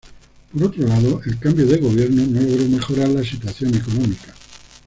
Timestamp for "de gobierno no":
1.67-2.41